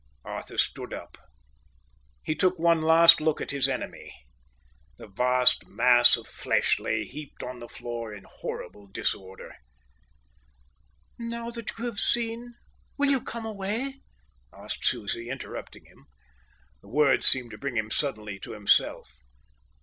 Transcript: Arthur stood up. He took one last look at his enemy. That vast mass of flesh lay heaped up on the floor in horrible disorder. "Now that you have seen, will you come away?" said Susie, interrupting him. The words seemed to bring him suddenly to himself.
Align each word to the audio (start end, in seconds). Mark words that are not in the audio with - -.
Arthur 0.25 0.57
stood 0.57 0.95
up. 0.95 1.15
He 2.23 2.33
took 2.33 2.57
one 2.57 2.81
last 2.81 3.21
look 3.21 3.39
at 3.39 3.51
his 3.51 3.69
enemy. 3.69 4.11
That 4.97 5.15
vast 5.15 5.67
mass 5.67 6.17
of 6.17 6.27
flesh 6.27 6.79
lay 6.79 7.03
heaped 7.05 7.43
up 7.43 7.49
on 7.49 7.59
the 7.59 7.67
floor 7.67 8.11
in 8.11 8.25
horrible 8.27 8.87
disorder. 8.87 9.53
"Now 11.19 11.51
that 11.51 11.77
you 11.77 11.85
have 11.85 11.99
seen, 11.99 12.55
will 12.97 13.11
you 13.11 13.21
come 13.21 13.45
away?" 13.45 14.01
said 14.67 14.71
Susie, 14.83 15.29
interrupting 15.29 15.85
him. 15.85 16.07
The 16.81 16.89
words 16.89 17.27
seemed 17.27 17.51
to 17.51 17.59
bring 17.59 17.77
him 17.77 17.91
suddenly 17.91 18.39
to 18.39 18.53
himself. 18.53 19.07